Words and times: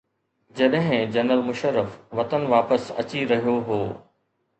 جڏهن 0.59 1.03
جنرل 1.17 1.43
مشرف 1.49 1.91
وطن 2.19 2.47
واپس 2.53 2.89
اچي 3.05 3.23
رهيو 3.33 3.55
هو. 3.69 3.79